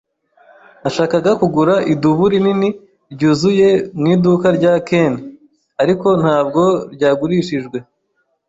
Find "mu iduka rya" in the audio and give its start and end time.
3.99-4.73